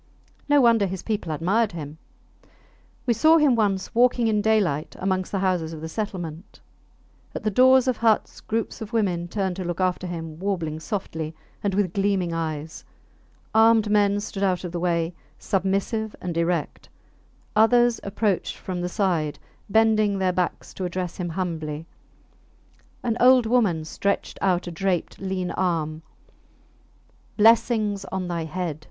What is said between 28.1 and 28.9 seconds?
thy head!